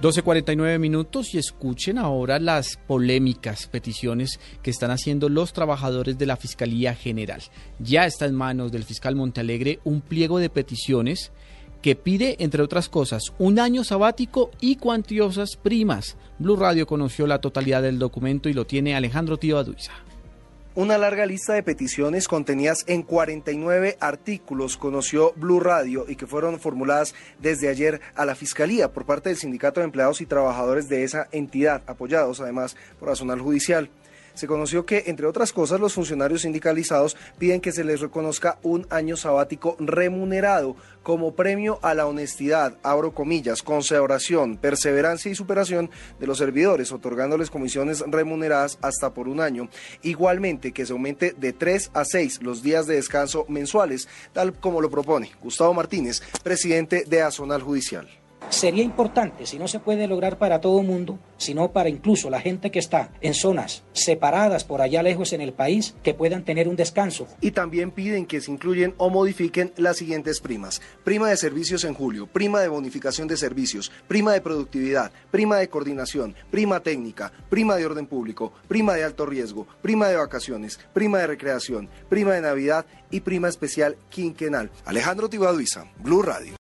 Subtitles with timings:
[0.00, 6.36] 12.49 minutos y escuchen ahora las polémicas peticiones que están haciendo los trabajadores de la
[6.36, 7.42] Fiscalía General.
[7.80, 11.32] Ya está en manos del fiscal Montealegre un pliego de peticiones
[11.82, 16.16] que pide, entre otras cosas, un año sabático y cuantiosas primas.
[16.38, 19.94] Blue Radio conoció la totalidad del documento y lo tiene Alejandro Tío Aduiza.
[20.78, 26.60] Una larga lista de peticiones contenidas en 49 artículos conoció Blue Radio y que fueron
[26.60, 31.02] formuladas desde ayer a la Fiscalía por parte del Sindicato de Empleados y Trabajadores de
[31.02, 33.90] esa entidad, apoyados además por la Zonal Judicial
[34.38, 38.86] se conoció que, entre otras cosas, los funcionarios sindicalizados piden que se les reconozca un
[38.88, 46.26] año sabático remunerado como premio a la honestidad, abro comillas, conservación, perseverancia y superación de
[46.26, 49.68] los servidores, otorgándoles comisiones remuneradas hasta por un año.
[50.02, 54.80] Igualmente, que se aumente de tres a seis los días de descanso mensuales, tal como
[54.80, 58.08] lo propone Gustavo Martínez, presidente de Azonal Judicial.
[58.58, 62.40] Sería importante, si no se puede lograr para todo el mundo, sino para incluso la
[62.40, 66.66] gente que está en zonas separadas por allá lejos en el país, que puedan tener
[66.66, 67.28] un descanso.
[67.40, 70.82] Y también piden que se incluyen o modifiquen las siguientes primas.
[71.04, 75.68] Prima de servicios en julio, prima de bonificación de servicios, prima de productividad, prima de
[75.68, 81.18] coordinación, prima técnica, prima de orden público, prima de alto riesgo, prima de vacaciones, prima
[81.18, 84.72] de recreación, prima de Navidad y prima especial quinquenal.
[84.84, 86.54] Alejandro Tibaduiza, Blue Radio.